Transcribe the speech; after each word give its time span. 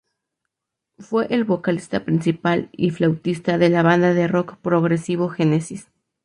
Fue 0.97 1.27
el 1.29 1.43
vocalista 1.43 2.03
principal 2.03 2.69
y 2.71 2.89
flautista 2.89 3.59
de 3.59 3.69
la 3.69 3.83
banda 3.83 4.15
de 4.15 4.27
rock 4.27 4.55
progresivo 4.57 5.29
Genesis. 5.29 5.89